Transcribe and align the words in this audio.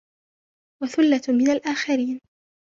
وَثُلَّةٌ 0.83 1.21
مِنَ 1.29 1.49
الْآخِرِينَ 1.51 2.21